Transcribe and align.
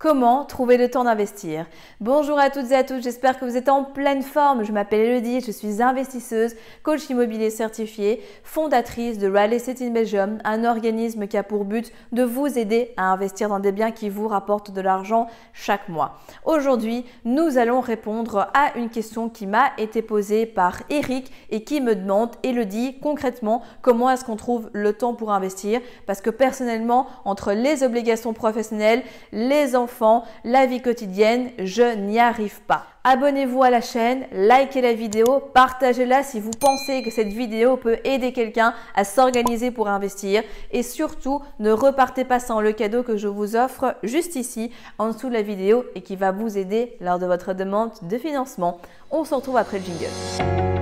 Comment 0.00 0.44
trouver 0.44 0.76
le 0.76 0.88
temps 0.88 1.02
d'investir 1.02 1.66
Bonjour 2.00 2.38
à 2.38 2.50
toutes 2.50 2.70
et 2.70 2.76
à 2.76 2.84
tous, 2.84 3.02
j'espère 3.02 3.36
que 3.36 3.44
vous 3.44 3.56
êtes 3.56 3.68
en 3.68 3.82
pleine 3.82 4.22
forme. 4.22 4.62
Je 4.62 4.70
m'appelle 4.70 5.00
Elodie, 5.00 5.40
je 5.40 5.50
suis 5.50 5.82
investisseuse, 5.82 6.54
coach 6.84 7.10
immobilier 7.10 7.50
certifié, 7.50 8.22
fondatrice 8.44 9.18
de 9.18 9.28
Real 9.28 9.52
Estate 9.52 9.82
in 9.82 9.90
Belgium, 9.90 10.38
un 10.44 10.64
organisme 10.64 11.26
qui 11.26 11.36
a 11.36 11.42
pour 11.42 11.64
but 11.64 11.92
de 12.12 12.22
vous 12.22 12.46
aider 12.46 12.92
à 12.96 13.10
investir 13.10 13.48
dans 13.48 13.58
des 13.58 13.72
biens 13.72 13.90
qui 13.90 14.08
vous 14.08 14.28
rapportent 14.28 14.70
de 14.70 14.80
l'argent 14.80 15.26
chaque 15.52 15.88
mois. 15.88 16.20
Aujourd'hui, 16.44 17.04
nous 17.24 17.58
allons 17.58 17.80
répondre 17.80 18.46
à 18.54 18.78
une 18.78 18.90
question 18.90 19.28
qui 19.28 19.48
m'a 19.48 19.72
été 19.78 20.00
posée 20.00 20.46
par 20.46 20.80
Eric 20.90 21.32
et 21.50 21.64
qui 21.64 21.80
me 21.80 21.96
demande, 21.96 22.36
Elodie, 22.44 23.00
concrètement, 23.02 23.62
comment 23.82 24.10
est-ce 24.10 24.24
qu'on 24.24 24.36
trouve 24.36 24.70
le 24.72 24.92
temps 24.92 25.14
pour 25.14 25.32
investir? 25.32 25.80
Parce 26.06 26.20
que 26.20 26.30
personnellement, 26.30 27.08
entre 27.24 27.52
les 27.52 27.82
obligations 27.82 28.32
professionnelles, 28.32 29.02
les 29.32 29.74
enfants, 29.74 29.87
la 30.44 30.66
vie 30.66 30.80
quotidienne, 30.80 31.50
je 31.58 31.96
n'y 31.96 32.18
arrive 32.18 32.60
pas. 32.62 32.84
Abonnez-vous 33.04 33.62
à 33.62 33.70
la 33.70 33.80
chaîne, 33.80 34.26
likez 34.32 34.82
la 34.82 34.92
vidéo, 34.92 35.40
partagez-la 35.54 36.22
si 36.22 36.40
vous 36.40 36.50
pensez 36.50 37.02
que 37.02 37.10
cette 37.10 37.28
vidéo 37.28 37.76
peut 37.76 37.98
aider 38.04 38.32
quelqu'un 38.32 38.74
à 38.94 39.04
s'organiser 39.04 39.70
pour 39.70 39.88
investir 39.88 40.42
et 40.72 40.82
surtout 40.82 41.40
ne 41.58 41.70
repartez 41.70 42.24
pas 42.24 42.40
sans 42.40 42.60
le 42.60 42.72
cadeau 42.72 43.02
que 43.02 43.16
je 43.16 43.28
vous 43.28 43.56
offre 43.56 43.94
juste 44.02 44.36
ici 44.36 44.70
en 44.98 45.08
dessous 45.08 45.28
de 45.28 45.34
la 45.34 45.42
vidéo 45.42 45.84
et 45.94 46.02
qui 46.02 46.16
va 46.16 46.32
vous 46.32 46.58
aider 46.58 46.96
lors 47.00 47.18
de 47.18 47.26
votre 47.26 47.54
demande 47.54 47.92
de 48.02 48.18
financement. 48.18 48.78
On 49.10 49.24
se 49.24 49.34
retrouve 49.34 49.56
après 49.56 49.78
le 49.78 49.84
jingle. 49.84 50.77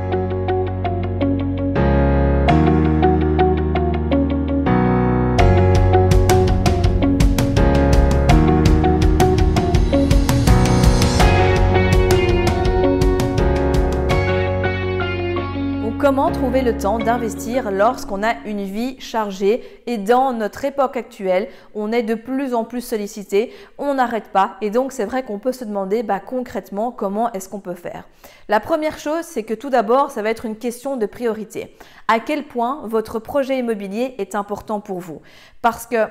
Comment 16.06 16.30
trouver 16.30 16.62
le 16.62 16.78
temps 16.78 17.00
d'investir 17.00 17.72
lorsqu'on 17.72 18.22
a 18.22 18.34
une 18.44 18.62
vie 18.62 18.94
chargée? 19.00 19.82
Et 19.86 19.98
dans 19.98 20.32
notre 20.32 20.64
époque 20.64 20.96
actuelle, 20.96 21.48
on 21.74 21.90
est 21.90 22.04
de 22.04 22.14
plus 22.14 22.54
en 22.54 22.62
plus 22.62 22.80
sollicité, 22.80 23.52
on 23.76 23.94
n'arrête 23.94 24.28
pas 24.28 24.56
et 24.60 24.70
donc 24.70 24.92
c'est 24.92 25.04
vrai 25.04 25.24
qu'on 25.24 25.40
peut 25.40 25.50
se 25.50 25.64
demander 25.64 26.04
bah, 26.04 26.20
concrètement 26.20 26.92
comment 26.92 27.32
est-ce 27.32 27.48
qu'on 27.48 27.58
peut 27.58 27.74
faire? 27.74 28.06
La 28.48 28.60
première 28.60 29.00
chose, 29.00 29.24
c'est 29.24 29.42
que 29.42 29.52
tout 29.52 29.68
d'abord, 29.68 30.12
ça 30.12 30.22
va 30.22 30.30
être 30.30 30.44
une 30.44 30.54
question 30.54 30.96
de 30.96 31.06
priorité. 31.06 31.76
À 32.06 32.20
quel 32.20 32.44
point 32.44 32.82
votre 32.84 33.18
projet 33.18 33.58
immobilier 33.58 34.14
est 34.18 34.36
important 34.36 34.78
pour 34.78 35.00
vous? 35.00 35.22
Parce 35.60 35.88
que 35.88 36.06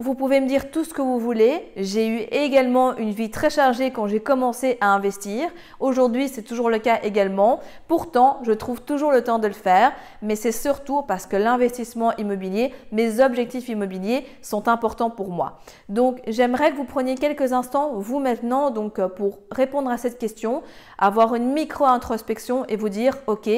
vous 0.00 0.14
pouvez 0.14 0.40
me 0.40 0.46
dire 0.46 0.70
tout 0.70 0.82
ce 0.82 0.94
que 0.94 1.02
vous 1.02 1.18
voulez. 1.18 1.70
J'ai 1.76 2.08
eu 2.08 2.18
également 2.32 2.96
une 2.96 3.10
vie 3.10 3.30
très 3.30 3.50
chargée 3.50 3.90
quand 3.90 4.06
j'ai 4.06 4.18
commencé 4.18 4.78
à 4.80 4.94
investir. 4.94 5.50
Aujourd'hui, 5.78 6.30
c'est 6.30 6.42
toujours 6.42 6.70
le 6.70 6.78
cas 6.78 7.00
également. 7.02 7.60
Pourtant, 7.86 8.38
je 8.42 8.52
trouve 8.52 8.80
toujours 8.80 9.12
le 9.12 9.22
temps 9.22 9.38
de 9.38 9.46
le 9.46 9.52
faire, 9.52 9.92
mais 10.22 10.36
c'est 10.36 10.52
surtout 10.52 11.02
parce 11.02 11.26
que 11.26 11.36
l'investissement 11.36 12.16
immobilier, 12.16 12.72
mes 12.92 13.20
objectifs 13.20 13.68
immobiliers 13.68 14.24
sont 14.40 14.68
importants 14.68 15.10
pour 15.10 15.28
moi. 15.28 15.60
Donc, 15.90 16.22
j'aimerais 16.26 16.70
que 16.72 16.76
vous 16.76 16.84
preniez 16.84 17.14
quelques 17.16 17.52
instants, 17.52 17.92
vous 17.96 18.20
maintenant, 18.20 18.70
donc 18.70 18.98
euh, 18.98 19.08
pour 19.08 19.40
répondre 19.50 19.90
à 19.90 19.98
cette 19.98 20.18
question, 20.18 20.62
avoir 20.96 21.34
une 21.34 21.52
micro-introspection 21.52 22.64
et 22.68 22.76
vous 22.76 22.88
dire, 22.88 23.18
OK, 23.26 23.50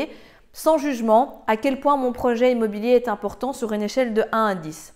sans 0.52 0.76
jugement, 0.76 1.44
à 1.46 1.56
quel 1.56 1.78
point 1.78 1.96
mon 1.96 2.12
projet 2.12 2.50
immobilier 2.50 2.90
est 2.90 3.06
important 3.06 3.52
sur 3.52 3.72
une 3.72 3.82
échelle 3.82 4.12
de 4.12 4.24
1 4.32 4.46
à 4.46 4.54
10. 4.56 4.94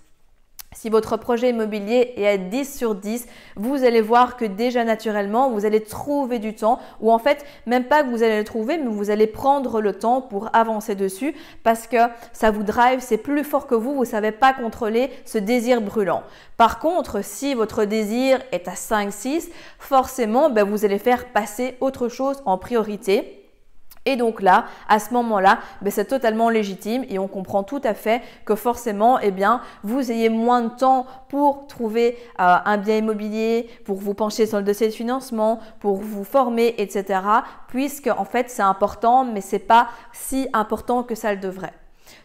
Si 0.77 0.91
votre 0.91 1.17
projet 1.17 1.49
immobilier 1.49 2.13
est 2.19 2.29
à 2.29 2.37
10 2.37 2.77
sur 2.77 2.95
10, 2.95 3.27
vous 3.57 3.83
allez 3.83 4.03
voir 4.03 4.37
que 4.37 4.45
déjà 4.45 4.85
naturellement, 4.85 5.49
vous 5.49 5.65
allez 5.65 5.83
trouver 5.83 6.39
du 6.39 6.55
temps 6.55 6.79
ou 7.01 7.11
en 7.11 7.19
fait, 7.19 7.47
même 7.65 7.85
pas 7.85 8.03
que 8.03 8.11
vous 8.11 8.23
allez 8.23 8.37
le 8.37 8.45
trouver, 8.45 8.77
mais 8.77 8.91
vous 8.91 9.09
allez 9.09 9.27
prendre 9.27 9.81
le 9.81 9.95
temps 9.95 10.21
pour 10.21 10.51
avancer 10.55 10.95
dessus 10.95 11.35
parce 11.63 11.87
que 11.87 11.97
ça 12.35 12.51
vous 12.51 12.63
drive, 12.63 13.01
c'est 13.01 13.17
plus 13.17 13.43
fort 13.43 13.67
que 13.67 13.75
vous, 13.75 13.95
vous 13.95 14.03
ne 14.03 14.05
savez 14.05 14.33
pas 14.33 14.53
contrôler 14.53 15.11
ce 15.25 15.39
désir 15.39 15.81
brûlant. 15.81 16.23
Par 16.59 16.79
contre, 16.79 17.25
si 17.25 17.55
votre 17.55 17.87
désir 17.87 18.43
est 18.53 18.69
à 18.69 18.75
5, 18.75 19.11
6, 19.11 19.51
forcément, 19.79 20.51
ben, 20.51 20.65
vous 20.65 20.85
allez 20.85 20.99
faire 20.99 21.25
passer 21.29 21.77
autre 21.81 22.11
chose 22.11 22.43
en 22.45 22.59
priorité 22.59 23.46
et 24.07 24.17
donc 24.17 24.41
là, 24.41 24.67
à 24.89 24.99
ce 24.99 25.13
moment-là, 25.13 25.59
ben, 25.83 25.91
c'est 25.91 26.07
totalement 26.07 26.49
légitime 26.49 27.05
et 27.09 27.19
on 27.19 27.29
comprend 27.29 27.63
tout 27.63 27.81
à 27.85 27.93
fait 27.93 28.23
que 28.45 28.55
forcément, 28.55 29.19
eh 29.19 29.33
bien, 29.33 29.61
vous 29.83 30.11
ayez 30.11 30.29
moins 30.29 30.63
de 30.63 30.69
temps 30.69 31.07
pour 31.29 31.67
trouver 31.67 32.17
euh, 32.41 32.57
un 32.65 32.79
bien 32.79 32.99
immobilier, 32.99 33.69
pour 33.85 33.97
vous 33.97 34.15
pencher 34.15 34.47
sur 34.47 34.59
le 34.59 34.65
dossier 34.65 34.87
de 34.87 34.93
financement, 34.93 35.59
pour 35.81 35.97
vous 35.97 36.25
former, 36.25 36.75
etc. 36.79 37.21
Puisque 37.69 38.09
en 38.17 38.25
fait, 38.25 38.49
c'est 38.49 38.63
important, 38.63 39.25
mais 39.25 39.41
c'est 39.41 39.59
pas 39.59 39.89
si 40.13 40.49
important 40.53 41.03
que 41.03 41.15
ça 41.15 41.35
le 41.35 41.41
devrait. 41.41 41.75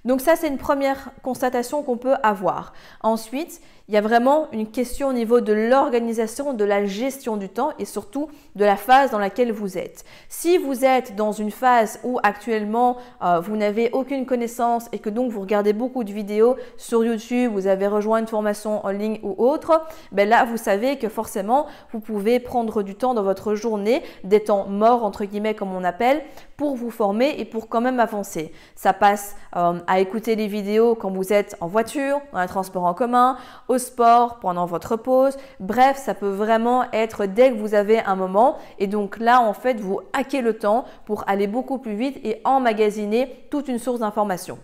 Donc 0.05 0.21
ça, 0.21 0.35
c'est 0.35 0.47
une 0.47 0.57
première 0.57 1.09
constatation 1.23 1.83
qu'on 1.83 1.97
peut 1.97 2.15
avoir. 2.23 2.73
Ensuite, 3.01 3.61
il 3.87 3.93
y 3.93 3.97
a 3.97 4.01
vraiment 4.01 4.47
une 4.51 4.67
question 4.67 5.09
au 5.09 5.13
niveau 5.13 5.41
de 5.41 5.53
l'organisation, 5.53 6.53
de 6.53 6.63
la 6.63 6.85
gestion 6.85 7.37
du 7.37 7.49
temps 7.49 7.71
et 7.79 7.85
surtout 7.85 8.29
de 8.55 8.63
la 8.63 8.75
phase 8.75 9.11
dans 9.11 9.19
laquelle 9.19 9.51
vous 9.51 9.77
êtes. 9.77 10.05
Si 10.29 10.57
vous 10.57 10.85
êtes 10.85 11.15
dans 11.15 11.31
une 11.31 11.51
phase 11.51 11.99
où 12.03 12.19
actuellement 12.23 12.97
euh, 13.21 13.39
vous 13.39 13.57
n'avez 13.57 13.89
aucune 13.91 14.25
connaissance 14.25 14.85
et 14.91 14.99
que 14.99 15.09
donc 15.09 15.31
vous 15.31 15.41
regardez 15.41 15.73
beaucoup 15.73 16.03
de 16.03 16.11
vidéos 16.11 16.55
sur 16.77 17.03
YouTube, 17.03 17.51
vous 17.53 17.67
avez 17.67 17.87
rejoint 17.87 18.19
une 18.19 18.27
formation 18.27 18.85
en 18.85 18.89
ligne 18.89 19.19
ou 19.23 19.35
autre, 19.37 19.81
ben 20.11 20.27
là 20.29 20.45
vous 20.45 20.57
savez 20.57 20.97
que 20.97 21.09
forcément 21.09 21.67
vous 21.91 21.99
pouvez 21.99 22.39
prendre 22.39 22.83
du 22.83 22.95
temps 22.95 23.13
dans 23.13 23.23
votre 23.23 23.55
journée, 23.55 24.03
des 24.23 24.43
temps 24.43 24.67
morts 24.67 25.03
entre 25.03 25.25
guillemets 25.25 25.55
comme 25.55 25.73
on 25.73 25.83
appelle, 25.83 26.21
pour 26.55 26.75
vous 26.75 26.91
former 26.91 27.35
et 27.39 27.45
pour 27.45 27.67
quand 27.67 27.81
même 27.81 27.99
avancer. 27.99 28.51
Ça 28.75 28.93
passe 28.93 29.35
euh, 29.55 29.79
à 29.87 29.99
écouter 29.99 30.35
les 30.35 30.47
vidéos 30.47 30.93
quand 30.93 31.09
vous 31.09 31.33
êtes 31.33 31.57
en 31.59 31.67
voiture, 31.67 32.21
dans 32.33 32.39
un 32.39 32.47
transport 32.47 32.85
en 32.85 32.93
commun, 32.93 33.37
au 33.71 33.77
sport, 33.77 34.39
pendant 34.39 34.65
votre 34.65 34.97
pause. 34.97 35.37
Bref, 35.59 35.97
ça 35.97 36.13
peut 36.13 36.29
vraiment 36.29 36.91
être 36.91 37.25
dès 37.25 37.51
que 37.51 37.55
vous 37.55 37.73
avez 37.73 37.99
un 37.99 38.15
moment. 38.15 38.57
Et 38.79 38.87
donc 38.87 39.17
là, 39.17 39.41
en 39.41 39.53
fait, 39.53 39.79
vous 39.79 40.01
hackez 40.11 40.41
le 40.41 40.57
temps 40.57 40.83
pour 41.05 41.23
aller 41.27 41.47
beaucoup 41.47 41.77
plus 41.77 41.95
vite 41.95 42.19
et 42.23 42.41
emmagasiner 42.43 43.45
toute 43.49 43.69
une 43.69 43.79
source 43.79 43.99
d'informations. 44.01 44.59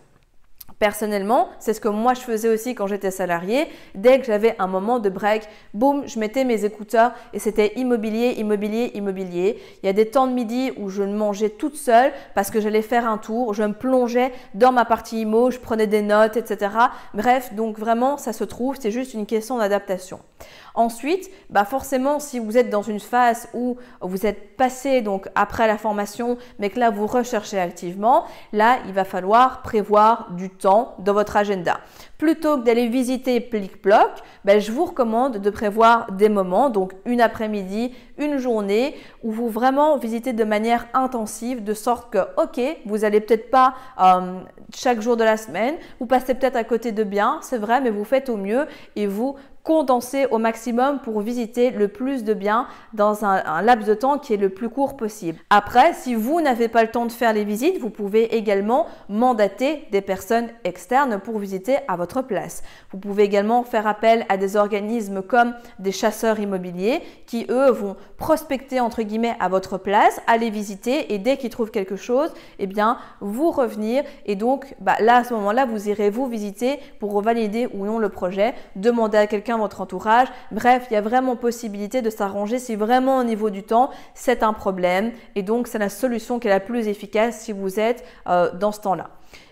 Personnellement, 0.79 1.49
c'est 1.57 1.73
ce 1.73 1.81
que 1.81 1.87
moi 1.87 2.13
je 2.13 2.21
faisais 2.21 2.49
aussi 2.49 2.75
quand 2.75 2.85
j'étais 2.85 3.09
salarié. 3.09 3.67
Dès 3.95 4.19
que 4.19 4.25
j'avais 4.25 4.55
un 4.59 4.67
moment 4.67 4.99
de 4.99 5.09
break, 5.09 5.47
boum, 5.73 6.07
je 6.07 6.19
mettais 6.19 6.43
mes 6.43 6.65
écouteurs 6.65 7.13
et 7.33 7.39
c'était 7.39 7.73
immobilier, 7.77 8.35
immobilier, 8.37 8.91
immobilier. 8.93 9.59
Il 9.81 9.87
y 9.87 9.89
a 9.89 9.93
des 9.93 10.05
temps 10.05 10.27
de 10.27 10.33
midi 10.33 10.71
où 10.77 10.89
je 10.89 11.01
mangeais 11.01 11.49
toute 11.49 11.75
seule 11.75 12.11
parce 12.35 12.51
que 12.51 12.61
j'allais 12.61 12.83
faire 12.83 13.07
un 13.07 13.17
tour, 13.17 13.55
je 13.55 13.63
me 13.63 13.73
plongeais 13.73 14.31
dans 14.53 14.71
ma 14.71 14.85
partie 14.85 15.21
immo, 15.21 15.49
je 15.49 15.57
prenais 15.57 15.87
des 15.87 16.03
notes, 16.03 16.37
etc. 16.37 16.71
Bref, 17.15 17.55
donc 17.55 17.79
vraiment, 17.79 18.17
ça 18.17 18.31
se 18.31 18.43
trouve, 18.43 18.77
c'est 18.79 18.91
juste 18.91 19.15
une 19.15 19.25
question 19.25 19.57
d'adaptation. 19.57 20.19
Ensuite, 20.77 21.31
bah 21.49 21.65
forcément, 21.65 22.19
si 22.19 22.37
vous 22.37 22.55
êtes 22.55 22.69
dans 22.69 22.83
une 22.83 22.99
phase 22.99 23.49
où 23.55 23.77
vous 23.99 24.27
êtes 24.27 24.55
passé 24.57 25.01
donc 25.01 25.27
après 25.33 25.65
la 25.65 25.79
formation, 25.79 26.37
mais 26.59 26.69
que 26.69 26.79
là 26.79 26.91
vous 26.91 27.07
recherchez 27.07 27.59
activement, 27.59 28.25
là 28.53 28.77
il 28.85 28.93
va 28.93 29.03
falloir 29.03 29.63
prévoir 29.63 30.29
du 30.33 30.51
temps 30.51 30.93
dans 30.99 31.13
votre 31.13 31.35
agenda. 31.35 31.79
Plutôt 32.19 32.59
que 32.59 32.63
d'aller 32.63 32.89
visiter 32.89 33.39
Plic-Ploc, 33.39 34.21
bah, 34.45 34.59
je 34.59 34.71
vous 34.71 34.85
recommande 34.85 35.37
de 35.37 35.49
prévoir 35.49 36.11
des 36.11 36.29
moments, 36.29 36.69
donc 36.69 36.93
une 37.05 37.21
après-midi, 37.21 37.95
une 38.19 38.37
journée, 38.37 38.95
où 39.23 39.31
vous 39.31 39.49
vraiment 39.49 39.97
visitez 39.97 40.33
de 40.33 40.43
manière 40.43 40.87
intensive, 40.93 41.63
de 41.63 41.73
sorte 41.73 42.11
que, 42.11 42.19
ok, 42.37 42.59
vous 42.85 43.03
allez 43.03 43.19
peut-être 43.19 43.49
pas 43.49 43.73
euh, 43.99 44.39
chaque 44.75 45.01
jour 45.01 45.17
de 45.17 45.23
la 45.23 45.37
semaine, 45.37 45.75
vous 45.99 46.05
passez 46.05 46.35
peut-être 46.35 46.55
à 46.55 46.63
côté 46.63 46.91
de 46.91 47.03
biens, 47.03 47.39
c'est 47.41 47.57
vrai, 47.57 47.81
mais 47.81 47.89
vous 47.89 48.03
faites 48.03 48.29
au 48.29 48.37
mieux 48.37 48.67
et 48.95 49.07
vous 49.07 49.35
condenser 49.67 50.27
au 50.31 50.37
maximum 50.37 50.99
pour 50.99 51.19
visiter 51.19 51.71
le 51.71 51.89
plus 51.89 52.23
de 52.23 52.33
biens 52.33 52.67
dans 52.93 53.25
un, 53.25 53.61
laps 53.61 53.85
de 53.85 53.93
temps 53.93 54.17
qui 54.17 54.33
est 54.33 54.37
le 54.37 54.47
plus 54.47 54.69
court 54.69 54.95
possible. 54.95 55.39
Après, 55.49 55.93
si 55.93 56.15
vous 56.15 56.39
n'avez 56.39 56.69
pas 56.69 56.83
le 56.83 56.89
temps 56.89 57.05
de 57.05 57.11
faire 57.11 57.33
les 57.33 57.43
visites, 57.43 57.77
vous 57.77 57.89
pouvez 57.89 58.37
également 58.37 58.87
mandater 59.09 59.83
des 59.91 59.99
personnes 59.99 60.47
externes 60.63 61.19
pour 61.19 61.37
visiter 61.37 61.79
à 61.89 61.97
votre 61.97 62.21
place. 62.21 62.63
Vous 62.91 62.97
pouvez 62.97 63.23
également 63.23 63.63
faire 63.63 63.87
appel 63.87 64.25
à 64.29 64.37
des 64.37 64.55
organismes 64.55 65.21
comme 65.21 65.53
des 65.79 65.91
chasseurs 65.91 66.39
immobiliers 66.39 67.01
qui, 67.25 67.45
eux, 67.49 67.69
vont 67.69 67.97
prospecter 68.15 68.79
entre 68.79 69.01
guillemets 69.01 69.35
à 69.41 69.49
votre 69.49 69.77
place, 69.77 70.21
aller 70.27 70.49
visiter 70.49 71.13
et 71.13 71.17
dès 71.17 71.35
qu'ils 71.35 71.49
trouvent 71.49 71.71
quelque 71.71 71.97
chose, 71.97 72.33
eh 72.59 72.67
bien, 72.67 72.99
vous 73.19 73.51
revenir 73.51 74.05
et 74.25 74.37
donc 74.37 74.75
bah, 74.79 74.95
là, 75.01 75.17
à 75.17 75.23
ce 75.25 75.33
moment-là, 75.33 75.65
vous 75.65 75.89
irez 75.89 76.09
vous 76.09 76.27
visiter 76.27 76.79
pour 77.01 77.21
valider 77.21 77.67
ou 77.73 77.85
non 77.85 77.99
le 77.99 78.07
projet, 78.07 78.53
demander 78.77 79.17
à 79.17 79.27
quelqu'un 79.27 79.56
votre 79.57 79.81
entourage. 79.81 80.27
Bref, 80.51 80.87
il 80.89 80.93
y 80.93 80.97
a 80.97 81.01
vraiment 81.01 81.35
possibilité 81.35 82.01
de 82.01 82.09
s'arranger 82.09 82.59
si 82.59 82.75
vraiment 82.75 83.17
au 83.17 83.23
niveau 83.23 83.49
du 83.49 83.63
temps, 83.63 83.89
c'est 84.13 84.43
un 84.43 84.53
problème. 84.53 85.11
Et 85.35 85.43
donc, 85.43 85.67
c'est 85.67 85.79
la 85.79 85.89
solution 85.89 86.39
qui 86.39 86.47
est 86.47 86.51
la 86.51 86.59
plus 86.59 86.87
efficace 86.87 87.39
si 87.39 87.51
vous 87.51 87.79
êtes 87.79 88.03
euh, 88.27 88.51
dans 88.53 88.71
ce 88.71 88.81
temps-là. 88.81 89.09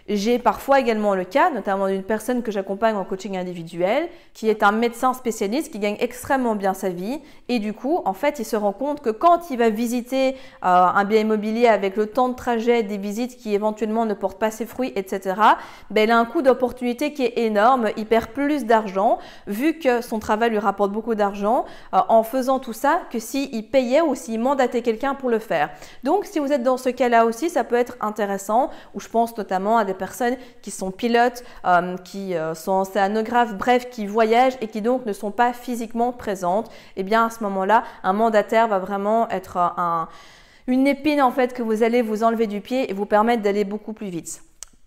J'ai 0.08 0.38
parfois 0.38 0.80
également 0.80 1.16
le 1.16 1.24
cas, 1.24 1.50
notamment 1.50 1.88
d'une 1.88 2.04
personne 2.04 2.44
que 2.44 2.52
j'accompagne 2.52 2.96
en 2.96 3.06
coaching 3.06 3.38
individuel, 3.38 4.08
qui 4.36 4.50
est 4.50 4.62
un 4.62 4.72
médecin 4.72 5.16
spécialiste 5.16 5.72
qui 5.72 5.80
gagne 5.80 5.98
extrêmement 6.00 6.54
bien 6.54 6.76
sa 6.76 6.90
vie. 6.90 7.22
Et 7.50 7.58
du 7.58 7.74
coup, 7.74 8.02
en 8.06 8.14
fait, 8.14 8.38
il 8.38 8.46
se 8.46 8.56
rend 8.56 8.72
compte 8.72 9.02
que 9.02 9.10
quand 9.10 9.50
il 9.50 9.58
va 9.58 9.72
visiter 9.72 10.34
euh, 10.34 10.36
un 10.62 11.04
bien 11.06 11.22
immobilier 11.22 11.66
avec 11.66 11.96
le 11.96 12.06
temps 12.06 12.30
de 12.30 12.36
trajet, 12.36 12.84
des 12.84 13.00
visites 13.00 13.36
qui 13.36 13.56
éventuellement 13.56 14.06
ne 14.06 14.14
portent 14.14 14.38
pas 14.38 14.52
ses 14.52 14.68
fruits, 14.68 14.94
etc., 14.96 15.38
ben, 15.90 16.04
il 16.04 16.12
a 16.12 16.20
un 16.20 16.26
coût 16.26 16.44
d'opportunité 16.44 17.12
qui 17.12 17.24
est 17.24 17.40
énorme. 17.40 17.90
Il 17.98 18.06
perd 18.06 18.28
plus 18.28 18.66
d'argent, 18.66 19.18
vu 19.48 19.80
que 19.80 20.02
son 20.02 20.20
travail 20.20 20.52
lui 20.52 20.60
rapporte 20.60 20.92
beaucoup 20.92 21.16
d'argent, 21.16 21.66
euh, 21.96 22.00
en 22.10 22.22
faisant 22.22 22.60
tout 22.60 22.74
ça, 22.74 23.02
que 23.10 23.18
s'il 23.18 23.72
payait 23.72 24.02
ou 24.02 24.14
s'il 24.14 24.40
mandatait 24.40 24.84
quelqu'un 24.84 25.16
pour 25.16 25.32
le 25.32 25.40
faire. 25.40 25.72
Donc, 26.04 26.26
si 26.26 26.38
vous 26.38 26.52
êtes 26.52 26.62
dans 26.62 26.78
ce 26.78 26.90
cas-là 26.90 27.26
aussi, 27.26 27.50
ça 27.50 27.64
peut 27.64 27.76
être 27.76 27.98
intéressant, 28.02 28.70
ou 28.94 29.00
je 29.00 29.10
pense 29.10 29.36
notamment 29.36 29.65
à 29.74 29.86
des 29.86 29.94
personnes 29.94 30.38
qui 30.62 30.72
sont 30.72 30.92
pilotes, 30.92 31.44
euh, 31.66 31.98
qui 31.98 32.36
euh, 32.36 32.54
sont 32.54 32.82
océanographes, 32.82 33.56
bref, 33.56 33.90
qui 33.90 34.06
voyagent 34.06 34.58
et 34.62 34.68
qui 34.68 34.82
donc 34.82 35.06
ne 35.06 35.14
sont 35.14 35.32
pas 35.32 35.54
physiquement 35.54 36.12
présentes, 36.12 36.70
eh 36.96 37.04
bien 37.04 37.26
à 37.26 37.30
ce 37.30 37.44
moment-là, 37.44 37.84
un 38.04 38.14
mandataire 38.14 38.68
va 38.68 38.80
vraiment 38.80 39.30
être 39.30 39.58
un, 39.58 40.08
une 40.68 40.88
épine 40.88 41.22
en 41.22 41.32
fait 41.32 41.54
que 41.54 41.64
vous 41.64 41.84
allez 41.84 42.02
vous 42.02 42.24
enlever 42.24 42.48
du 42.48 42.62
pied 42.62 42.90
et 42.90 42.94
vous 42.94 43.06
permettre 43.06 43.42
d'aller 43.42 43.64
beaucoup 43.64 43.94
plus 43.94 44.10
vite. 44.10 44.42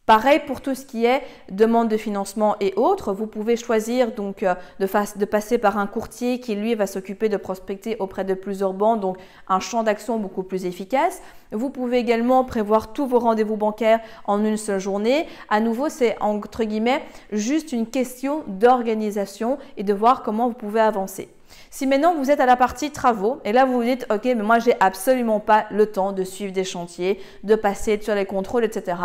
Pareil 0.08 0.40
pour 0.46 0.62
tout 0.62 0.74
ce 0.74 0.86
qui 0.86 1.04
est 1.04 1.20
demande 1.50 1.88
de 1.88 1.98
financement 1.98 2.56
et 2.60 2.72
autres. 2.76 3.12
Vous 3.12 3.26
pouvez 3.26 3.56
choisir 3.56 4.12
donc 4.12 4.42
euh, 4.42 4.54
de, 4.80 5.24
passer 5.26 5.58
par 5.58 5.76
un 5.76 5.86
courtier 5.86 6.40
qui 6.40 6.54
lui 6.54 6.74
va 6.74 6.86
s'occuper 6.86 7.28
de 7.28 7.36
prospecter 7.36 7.94
auprès 7.98 8.24
de 8.24 8.32
plusieurs 8.32 8.72
banques, 8.72 9.00
donc 9.00 9.18
un 9.48 9.60
champ 9.60 9.82
d'action 9.82 10.18
beaucoup 10.18 10.44
plus 10.44 10.64
efficace. 10.64 11.20
Vous 11.52 11.68
pouvez 11.68 11.98
également 11.98 12.42
prévoir 12.44 12.94
tous 12.94 13.06
vos 13.06 13.18
rendez-vous 13.18 13.58
bancaires 13.58 14.00
en 14.24 14.42
une 14.42 14.56
seule 14.56 14.80
journée. 14.80 15.26
À 15.50 15.60
nouveau, 15.60 15.90
c'est 15.90 16.16
entre 16.22 16.64
guillemets 16.64 17.02
juste 17.30 17.72
une 17.72 17.86
question 17.86 18.44
d'organisation 18.46 19.58
et 19.76 19.82
de 19.82 19.92
voir 19.92 20.22
comment 20.22 20.48
vous 20.48 20.54
pouvez 20.54 20.80
avancer. 20.80 21.28
Si 21.70 21.86
maintenant 21.86 22.14
vous 22.14 22.30
êtes 22.30 22.40
à 22.40 22.46
la 22.46 22.56
partie 22.56 22.90
travaux 22.90 23.40
et 23.44 23.52
là 23.52 23.64
vous 23.64 23.74
vous 23.74 23.84
dites 23.84 24.06
ok 24.10 24.24
mais 24.24 24.34
moi 24.34 24.58
j'ai 24.58 24.74
absolument 24.80 25.40
pas 25.40 25.66
le 25.70 25.86
temps 25.86 26.12
de 26.12 26.24
suivre 26.24 26.52
des 26.52 26.64
chantiers, 26.64 27.20
de 27.44 27.54
passer 27.54 27.98
sur 28.00 28.14
les 28.14 28.26
contrôles 28.26 28.64
etc. 28.64 28.96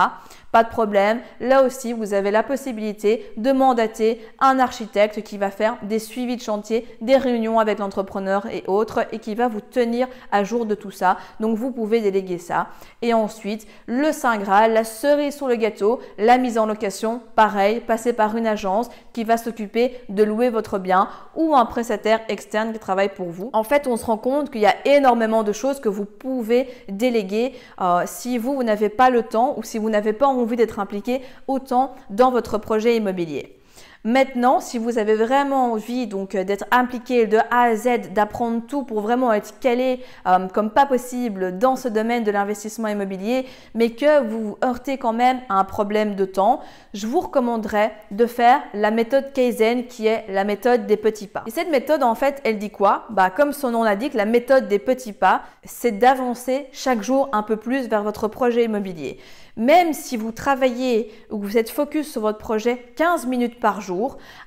Pas 0.54 0.64
de 0.64 0.70
problème. 0.70 1.20
Là 1.40 1.64
aussi, 1.64 1.94
vous 1.94 2.14
avez 2.14 2.30
la 2.30 2.44
possibilité 2.44 3.26
de 3.38 3.52
mandater 3.52 4.22
un 4.40 4.60
architecte 4.60 5.24
qui 5.24 5.40
va 5.40 5.50
faire 5.50 5.78
des 5.82 5.98
suivis 5.98 6.38
de 6.38 6.44
chantier, 6.44 6.86
des 7.02 7.18
réunions 7.18 7.60
avec 7.60 7.80
l'entrepreneur 7.80 8.46
et 8.46 8.64
autres 8.68 9.08
et 9.12 9.18
qui 9.18 9.34
va 9.34 9.48
vous 9.48 9.62
tenir 9.62 10.08
à 10.32 10.44
jour 10.44 10.68
de 10.68 10.76
tout 10.76 10.92
ça. 10.92 11.18
Donc, 11.40 11.58
vous 11.58 11.72
pouvez 11.72 12.02
déléguer 12.02 12.38
ça. 12.38 12.68
Et 13.02 13.16
ensuite, 13.16 13.66
le 13.88 14.12
Saint 14.12 14.38
Graal, 14.38 14.74
la 14.74 14.84
cerise 14.84 15.36
sur 15.36 15.48
le 15.48 15.56
gâteau, 15.56 16.00
la 16.20 16.38
mise 16.38 16.60
en 16.60 16.68
location, 16.68 17.20
pareil, 17.36 17.80
passer 17.80 18.14
par 18.14 18.38
une 18.38 18.46
agence 18.46 18.92
qui 19.12 19.24
va 19.24 19.38
s'occuper 19.38 19.96
de 20.10 20.22
louer 20.22 20.52
votre 20.52 20.78
bien 20.78 21.08
ou 21.36 21.56
un 21.56 21.66
prestataire 21.66 22.22
externe 22.34 22.74
qui 22.74 22.80
travaille 22.80 23.10
pour 23.10 23.30
vous. 23.30 23.50
En 23.54 23.64
fait, 23.64 23.88
on 23.88 23.98
se 23.98 24.06
rend 24.06 24.18
compte 24.18 24.52
qu'il 24.52 24.62
y 24.62 24.66
a 24.66 24.76
énormément 24.86 25.44
de 25.44 25.52
choses 25.52 25.80
que 25.80 25.90
vous 25.90 26.06
pouvez 26.06 26.68
déléguer 26.90 27.54
euh, 27.82 28.04
si 28.06 28.38
vous, 28.38 28.56
vous 28.56 28.64
n'avez 28.64 28.90
pas 28.90 29.10
le 29.10 29.24
temps 29.24 29.56
ou 29.58 29.64
si 29.64 29.78
vous 29.78 29.90
n'avez 29.90 30.14
pas 30.14 30.28
envie 30.28 30.44
envie 30.44 30.56
d'être 30.58 30.80
impliqué 30.80 31.22
autant 31.48 31.96
dans 32.10 32.32
votre 32.32 32.58
projet 32.58 32.96
immobilier. 32.98 33.58
Maintenant, 34.06 34.60
si 34.60 34.80
vous 34.80 34.98
avez 34.98 35.16
vraiment 35.16 35.72
envie 35.72 36.08
donc 36.08 36.36
euh, 36.36 36.44
d'être 36.44 36.66
impliqué 36.72 37.26
de 37.26 37.38
A 37.52 37.62
à 37.62 37.76
Z, 37.78 38.12
d'apprendre 38.14 38.62
tout 38.68 38.84
pour 38.84 39.00
vraiment 39.00 39.32
être 39.32 39.62
calé 39.62 40.02
euh, 40.28 40.50
comme 40.50 40.72
pas 40.72 40.86
possible 40.86 41.58
dans 41.58 41.78
ce 41.78 41.88
domaine 41.88 42.26
de 42.26 42.32
l'investissement 42.32 42.90
immobilier, 42.90 43.46
mais 43.76 43.92
que 43.92 44.28
vous 44.28 44.44
vous 44.44 44.58
heurtez 44.62 44.98
quand 44.98 45.14
même 45.14 45.40
à 45.48 45.58
un 45.58 45.64
problème 45.64 46.16
de 46.16 46.26
temps, 46.26 46.60
je 46.94 47.08
vous 47.08 47.22
recommanderais 47.22 47.94
de 48.12 48.26
faire 48.26 48.62
la 48.74 48.92
méthode 48.92 49.32
Kaizen 49.32 49.86
qui 49.86 50.08
est 50.08 50.26
la 50.28 50.44
méthode 50.44 50.86
des 50.86 50.98
petits 50.98 51.28
pas. 51.28 51.46
Et 51.48 51.52
cette 51.52 51.72
méthode 51.72 52.04
en 52.04 52.14
fait, 52.14 52.42
elle 52.44 52.60
dit 52.60 52.72
quoi? 52.72 53.06
Bah 53.10 53.30
comme 53.30 53.54
son 53.54 53.72
nom 53.72 53.84
l'indique, 53.84 54.16
la 54.16 54.26
méthode 54.26 54.68
des 54.68 54.80
petits 54.80 55.14
pas, 55.14 55.44
c'est 55.64 55.98
d'avancer 55.98 56.68
chaque 56.74 57.04
jour 57.04 57.30
un 57.32 57.42
peu 57.42 57.56
plus 57.56 57.88
vers 57.88 58.04
votre 58.04 58.28
projet 58.28 58.66
immobilier. 58.66 59.18
Même 59.56 59.94
si 59.94 60.18
vous 60.18 60.32
travaillez 60.32 61.12
ou 61.30 61.38
que 61.38 61.46
vous 61.46 61.58
êtes 61.60 61.70
focus 61.70 62.12
sur 62.12 62.22
votre 62.22 62.40
projet 62.40 62.84
15 62.96 63.28
minutes 63.28 63.60
par 63.60 63.82
jour, 63.82 63.93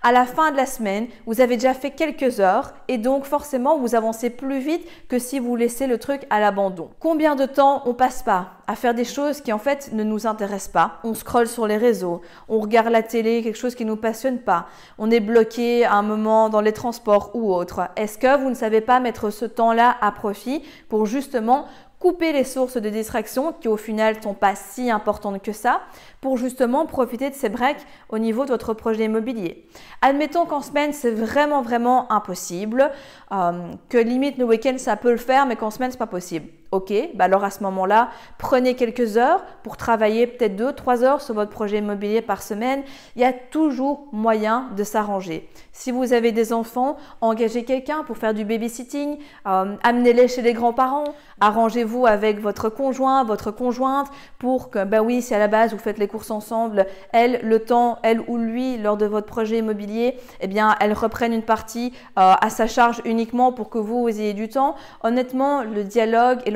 à 0.02 0.12
la 0.12 0.24
fin 0.24 0.50
de 0.50 0.56
la 0.56 0.66
semaine, 0.66 1.06
vous 1.26 1.40
avez 1.40 1.56
déjà 1.56 1.74
fait 1.74 1.90
quelques 1.90 2.40
heures 2.40 2.72
et 2.88 2.98
donc 2.98 3.24
forcément 3.24 3.78
vous 3.78 3.94
avancez 3.94 4.30
plus 4.30 4.58
vite 4.58 4.86
que 5.08 5.18
si 5.18 5.38
vous 5.38 5.56
laissez 5.56 5.86
le 5.86 5.98
truc 5.98 6.22
à 6.30 6.40
l'abandon. 6.40 6.90
Combien 7.00 7.36
de 7.36 7.46
temps 7.46 7.82
on 7.86 7.94
passe 7.94 8.22
pas 8.22 8.52
à 8.66 8.74
faire 8.74 8.94
des 8.94 9.04
choses 9.04 9.40
qui 9.40 9.52
en 9.52 9.58
fait 9.58 9.90
ne 9.92 10.02
nous 10.02 10.26
intéressent 10.26 10.72
pas? 10.72 10.98
On 11.04 11.14
scrolle 11.14 11.48
sur 11.48 11.66
les 11.66 11.76
réseaux, 11.76 12.20
on 12.48 12.58
regarde 12.58 12.88
la 12.88 13.02
télé, 13.02 13.42
quelque 13.42 13.58
chose 13.58 13.74
qui 13.74 13.84
ne 13.84 13.90
nous 13.90 13.96
passionne 13.96 14.38
pas, 14.38 14.66
on 14.98 15.10
est 15.10 15.20
bloqué 15.20 15.84
à 15.84 15.94
un 15.94 16.02
moment 16.02 16.48
dans 16.48 16.60
les 16.60 16.72
transports 16.72 17.30
ou 17.34 17.52
autre. 17.54 17.88
Est-ce 17.96 18.18
que 18.18 18.38
vous 18.38 18.50
ne 18.50 18.54
savez 18.54 18.80
pas 18.80 19.00
mettre 19.00 19.30
ce 19.30 19.44
temps-là 19.44 19.96
à 20.00 20.12
profit 20.12 20.62
pour 20.88 21.06
justement 21.06 21.66
couper 21.98 22.32
les 22.32 22.44
sources 22.44 22.76
de 22.76 22.88
distraction 22.88 23.52
qui 23.52 23.68
au 23.68 23.76
final 23.76 24.16
ne 24.16 24.22
sont 24.22 24.34
pas 24.34 24.54
si 24.54 24.90
importantes 24.90 25.42
que 25.42 25.52
ça 25.52 25.80
pour 26.20 26.36
justement 26.36 26.86
profiter 26.86 27.30
de 27.30 27.34
ces 27.34 27.48
breaks 27.48 27.84
au 28.08 28.18
niveau 28.18 28.44
de 28.44 28.50
votre 28.50 28.74
projet 28.74 29.04
immobilier. 29.04 29.66
Admettons 30.02 30.46
qu'en 30.46 30.62
semaine 30.62 30.92
c'est 30.92 31.10
vraiment 31.10 31.62
vraiment 31.62 32.10
impossible, 32.12 32.90
euh, 33.32 33.70
que 33.88 33.98
limite 33.98 34.38
le 34.38 34.44
week-end 34.44 34.76
ça 34.78 34.96
peut 34.96 35.10
le 35.12 35.16
faire 35.16 35.46
mais 35.46 35.56
qu'en 35.56 35.70
semaine 35.70 35.90
c'est 35.90 35.98
pas 35.98 36.06
possible. 36.06 36.48
Ok, 36.72 36.92
bah 37.14 37.24
alors 37.24 37.44
à 37.44 37.50
ce 37.50 37.62
moment-là, 37.62 38.10
prenez 38.38 38.74
quelques 38.74 39.16
heures 39.16 39.44
pour 39.62 39.76
travailler 39.76 40.26
peut-être 40.26 40.56
2-3 40.56 41.04
heures 41.04 41.20
sur 41.20 41.34
votre 41.34 41.50
projet 41.50 41.78
immobilier 41.78 42.22
par 42.22 42.42
semaine. 42.42 42.82
Il 43.14 43.22
y 43.22 43.24
a 43.24 43.32
toujours 43.32 44.08
moyen 44.12 44.68
de 44.76 44.82
s'arranger. 44.82 45.48
Si 45.72 45.92
vous 45.92 46.12
avez 46.12 46.32
des 46.32 46.52
enfants, 46.52 46.96
engagez 47.20 47.64
quelqu'un 47.64 48.02
pour 48.02 48.16
faire 48.16 48.34
du 48.34 48.44
babysitting, 48.44 49.18
euh, 49.46 49.76
amenez-les 49.82 50.26
chez 50.26 50.42
les 50.42 50.54
grands-parents, 50.54 51.04
arrangez-vous 51.40 52.06
avec 52.06 52.40
votre 52.40 52.68
conjoint, 52.68 53.24
votre 53.24 53.50
conjointe 53.50 54.08
pour 54.38 54.70
que, 54.70 54.84
ben 54.84 55.00
oui, 55.00 55.22
si 55.22 55.34
à 55.34 55.38
la 55.38 55.48
base 55.48 55.72
vous 55.72 55.78
faites 55.78 55.98
les 55.98 56.08
courses 56.08 56.30
ensemble, 56.30 56.86
elle, 57.12 57.40
le 57.42 57.60
temps, 57.60 57.98
elle 58.02 58.22
ou 58.26 58.38
lui, 58.38 58.78
lors 58.78 58.96
de 58.96 59.06
votre 59.06 59.26
projet 59.26 59.58
immobilier, 59.58 60.16
eh 60.40 60.46
bien, 60.46 60.74
elle 60.80 60.94
reprenne 60.94 61.32
une 61.32 61.42
partie 61.42 61.92
euh, 62.18 62.32
à 62.40 62.50
sa 62.50 62.66
charge 62.66 63.02
uniquement 63.04 63.52
pour 63.52 63.68
que 63.68 63.78
vous, 63.78 64.08
ayez 64.08 64.34
du 64.34 64.48
temps. 64.48 64.76
Honnêtement, 65.02 65.62
le 65.62 65.84
dialogue 65.84 66.40
et 66.46 66.50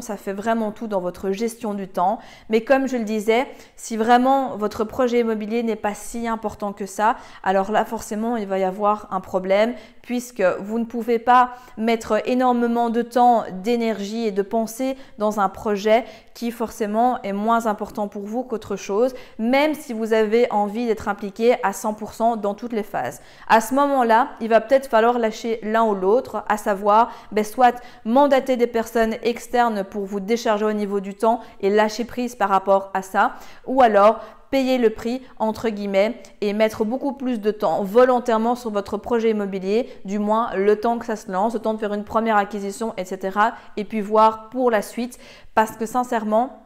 ça 0.00 0.16
fait 0.16 0.32
vraiment 0.32 0.72
tout 0.72 0.86
dans 0.86 1.00
votre 1.00 1.30
gestion 1.30 1.74
du 1.74 1.88
temps. 1.88 2.18
Mais 2.48 2.62
comme 2.62 2.86
je 2.86 2.96
le 2.96 3.04
disais, 3.04 3.46
si 3.76 3.96
vraiment 3.96 4.56
votre 4.56 4.84
projet 4.84 5.20
immobilier 5.20 5.62
n'est 5.62 5.76
pas 5.76 5.94
si 5.94 6.28
important 6.28 6.72
que 6.72 6.86
ça, 6.86 7.16
alors 7.42 7.72
là, 7.72 7.84
forcément, 7.84 8.36
il 8.36 8.46
va 8.46 8.58
y 8.58 8.64
avoir 8.64 9.08
un 9.10 9.20
problème 9.20 9.74
puisque 10.02 10.42
vous 10.60 10.78
ne 10.78 10.84
pouvez 10.84 11.18
pas 11.18 11.50
mettre 11.78 12.20
énormément 12.28 12.90
de 12.90 13.02
temps, 13.02 13.44
d'énergie 13.62 14.26
et 14.26 14.32
de 14.32 14.42
pensée 14.42 14.96
dans 15.18 15.40
un 15.40 15.48
projet 15.48 16.04
qui 16.34 16.50
forcément 16.50 17.22
est 17.22 17.32
moins 17.32 17.66
important 17.66 18.08
pour 18.08 18.22
vous 18.22 18.42
qu'autre 18.42 18.76
chose, 18.76 19.14
même 19.38 19.74
si 19.74 19.92
vous 19.92 20.12
avez 20.12 20.50
envie 20.50 20.86
d'être 20.86 21.08
impliqué 21.08 21.54
à 21.62 21.70
100% 21.70 22.40
dans 22.40 22.54
toutes 22.54 22.72
les 22.72 22.82
phases. 22.82 23.20
À 23.48 23.60
ce 23.60 23.74
moment-là, 23.74 24.30
il 24.40 24.48
va 24.48 24.60
peut-être 24.60 24.88
falloir 24.88 25.18
lâcher 25.18 25.60
l'un 25.62 25.84
ou 25.84 25.94
l'autre, 25.94 26.44
à 26.48 26.56
savoir 26.56 27.12
ben, 27.30 27.44
soit 27.44 27.80
mandater 28.04 28.56
des 28.56 28.66
personnes 28.66 29.14
externes 29.22 29.84
pour 29.84 30.04
vous 30.04 30.20
décharger 30.20 30.64
au 30.64 30.72
niveau 30.72 31.00
du 31.00 31.14
temps 31.14 31.40
et 31.60 31.70
lâcher 31.70 32.04
prise 32.04 32.34
par 32.34 32.48
rapport 32.48 32.90
à 32.94 33.02
ça, 33.02 33.34
ou 33.66 33.82
alors 33.82 34.20
payer 34.52 34.76
le 34.78 34.90
prix, 34.90 35.22
entre 35.38 35.70
guillemets, 35.70 36.22
et 36.42 36.52
mettre 36.52 36.84
beaucoup 36.84 37.14
plus 37.14 37.40
de 37.40 37.50
temps 37.50 37.82
volontairement 37.82 38.54
sur 38.54 38.70
votre 38.70 38.98
projet 38.98 39.30
immobilier, 39.30 39.88
du 40.04 40.18
moins 40.18 40.54
le 40.54 40.78
temps 40.78 40.98
que 40.98 41.06
ça 41.06 41.16
se 41.16 41.32
lance, 41.32 41.54
le 41.54 41.58
temps 41.58 41.72
de 41.74 41.78
faire 41.78 41.94
une 41.94 42.04
première 42.04 42.36
acquisition, 42.36 42.92
etc. 42.98 43.38
Et 43.78 43.84
puis 43.84 44.02
voir 44.02 44.50
pour 44.50 44.70
la 44.70 44.82
suite, 44.82 45.18
parce 45.54 45.76
que 45.76 45.86
sincèrement, 45.86 46.62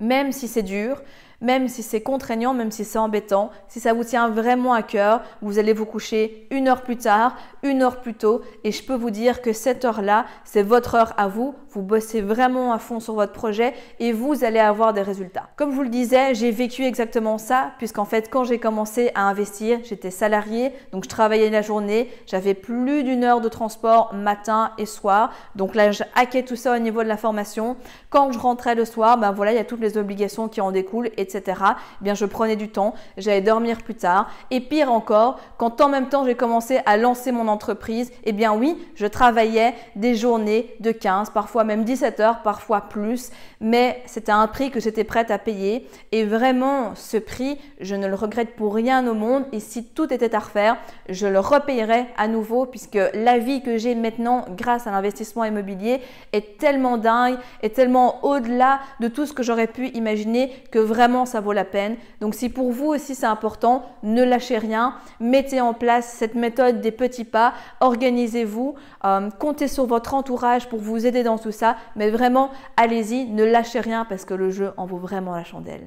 même 0.00 0.32
si 0.32 0.48
c'est 0.48 0.62
dur, 0.62 1.02
même 1.40 1.68
si 1.68 1.82
c'est 1.82 2.00
contraignant, 2.00 2.54
même 2.54 2.70
si 2.70 2.84
c'est 2.84 2.98
embêtant, 2.98 3.50
si 3.68 3.80
ça 3.80 3.92
vous 3.92 4.04
tient 4.04 4.28
vraiment 4.28 4.72
à 4.72 4.82
cœur, 4.82 5.22
vous 5.42 5.58
allez 5.58 5.72
vous 5.72 5.86
coucher 5.86 6.46
une 6.50 6.68
heure 6.68 6.82
plus 6.82 6.96
tard, 6.96 7.36
une 7.62 7.82
heure 7.82 8.00
plus 8.00 8.14
tôt, 8.14 8.42
et 8.62 8.72
je 8.72 8.82
peux 8.82 8.94
vous 8.94 9.10
dire 9.10 9.42
que 9.42 9.52
cette 9.52 9.84
heure-là, 9.84 10.26
c'est 10.44 10.62
votre 10.62 10.94
heure 10.94 11.14
à 11.16 11.28
vous. 11.28 11.54
Vous 11.70 11.82
bossez 11.82 12.20
vraiment 12.20 12.72
à 12.72 12.78
fond 12.78 13.00
sur 13.00 13.14
votre 13.14 13.32
projet 13.32 13.74
et 13.98 14.12
vous 14.12 14.44
allez 14.44 14.60
avoir 14.60 14.92
des 14.92 15.02
résultats. 15.02 15.48
Comme 15.56 15.70
je 15.70 15.76
vous 15.76 15.82
le 15.82 15.88
disais, 15.88 16.34
j'ai 16.34 16.52
vécu 16.52 16.84
exactement 16.84 17.36
ça, 17.36 17.72
puisqu'en 17.78 18.04
fait, 18.04 18.30
quand 18.30 18.44
j'ai 18.44 18.58
commencé 18.58 19.10
à 19.14 19.22
investir, 19.28 19.80
j'étais 19.82 20.12
salarié, 20.12 20.72
donc 20.92 21.04
je 21.04 21.08
travaillais 21.08 21.50
la 21.50 21.62
journée, 21.62 22.10
j'avais 22.26 22.54
plus 22.54 23.02
d'une 23.02 23.24
heure 23.24 23.40
de 23.40 23.48
transport 23.48 24.14
matin 24.14 24.70
et 24.78 24.86
soir, 24.86 25.32
donc 25.56 25.74
là, 25.74 25.90
je 25.90 26.04
hackais 26.14 26.44
tout 26.44 26.56
ça 26.56 26.76
au 26.76 26.78
niveau 26.78 27.02
de 27.02 27.08
la 27.08 27.16
formation. 27.16 27.76
Quand 28.10 28.30
je 28.30 28.38
rentrais 28.38 28.74
le 28.74 28.84
soir, 28.84 29.18
ben 29.18 29.32
voilà, 29.32 29.52
il 29.52 29.56
y 29.56 29.60
a 29.60 29.64
toutes 29.64 29.80
les 29.80 29.98
obligations 29.98 30.48
qui 30.48 30.60
en 30.60 30.70
découlent 30.70 31.10
etc., 31.24 31.60
eh 32.00 32.04
bien 32.04 32.14
je 32.14 32.24
prenais 32.24 32.56
du 32.56 32.68
temps, 32.68 32.94
j'allais 33.16 33.40
dormir 33.40 33.78
plus 33.78 33.96
tard. 33.96 34.30
Et 34.50 34.60
pire 34.60 34.92
encore, 34.92 35.40
quand 35.58 35.80
en 35.80 35.88
même 35.88 36.08
temps 36.08 36.24
j'ai 36.24 36.36
commencé 36.36 36.80
à 36.86 36.96
lancer 36.96 37.32
mon 37.32 37.48
entreprise, 37.48 38.12
eh 38.24 38.32
bien 38.32 38.54
oui, 38.54 38.78
je 38.94 39.06
travaillais 39.06 39.74
des 39.96 40.14
journées 40.14 40.74
de 40.80 40.92
15, 40.92 41.30
parfois 41.30 41.64
même 41.64 41.84
17 41.84 42.20
heures, 42.20 42.42
parfois 42.42 42.82
plus, 42.82 43.30
mais 43.60 44.02
c'était 44.06 44.32
un 44.32 44.46
prix 44.46 44.70
que 44.70 44.80
j'étais 44.80 45.04
prête 45.04 45.30
à 45.30 45.38
payer. 45.38 45.88
Et 46.12 46.24
vraiment, 46.24 46.94
ce 46.94 47.16
prix, 47.16 47.58
je 47.80 47.94
ne 47.94 48.06
le 48.06 48.14
regrette 48.14 48.56
pour 48.56 48.74
rien 48.74 49.06
au 49.06 49.14
monde. 49.14 49.44
Et 49.52 49.60
si 49.60 49.84
tout 49.84 50.12
était 50.12 50.34
à 50.34 50.38
refaire, 50.38 50.76
je 51.08 51.26
le 51.26 51.38
repayerais 51.38 52.06
à 52.16 52.28
nouveau 52.28 52.66
puisque 52.66 52.98
la 53.14 53.38
vie 53.38 53.62
que 53.62 53.78
j'ai 53.78 53.94
maintenant 53.94 54.44
grâce 54.50 54.86
à 54.86 54.90
l'investissement 54.90 55.44
immobilier 55.44 56.00
est 56.32 56.58
tellement 56.58 56.96
dingue, 56.96 57.36
est 57.62 57.74
tellement 57.74 58.24
au-delà 58.24 58.80
de 59.00 59.08
tout 59.08 59.26
ce 59.26 59.32
que 59.32 59.42
j'aurais 59.42 59.66
pu 59.66 59.88
imaginer 59.88 60.52
que 60.70 60.78
vraiment 60.78 61.13
ça 61.24 61.40
vaut 61.40 61.52
la 61.52 61.64
peine. 61.64 61.96
Donc 62.20 62.34
si 62.34 62.48
pour 62.48 62.72
vous 62.72 62.86
aussi 62.86 63.14
c'est 63.14 63.26
important, 63.26 63.84
ne 64.02 64.24
lâchez 64.24 64.58
rien, 64.58 64.94
mettez 65.20 65.60
en 65.60 65.72
place 65.72 66.06
cette 66.18 66.34
méthode 66.34 66.80
des 66.80 66.90
petits 66.90 67.24
pas, 67.24 67.54
organisez-vous, 67.80 68.74
euh, 69.04 69.30
comptez 69.38 69.68
sur 69.68 69.86
votre 69.86 70.14
entourage 70.14 70.68
pour 70.68 70.80
vous 70.80 71.06
aider 71.06 71.22
dans 71.22 71.38
tout 71.38 71.52
ça, 71.52 71.76
mais 71.94 72.10
vraiment 72.10 72.50
allez-y, 72.76 73.26
ne 73.26 73.44
lâchez 73.44 73.80
rien 73.80 74.04
parce 74.04 74.24
que 74.24 74.34
le 74.34 74.50
jeu 74.50 74.72
en 74.76 74.86
vaut 74.86 74.98
vraiment 74.98 75.34
la 75.34 75.44
chandelle. 75.44 75.86